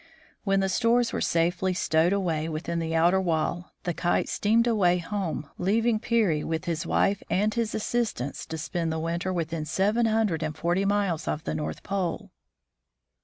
[0.45, 4.97] When the stores were safely stowed away within the outer wall, the Kite steamed away
[4.97, 10.07] home, leaving Peary, with his wife and his assistants, to spend the winter within seven
[10.07, 12.31] hundred and forty miles of the North Pole.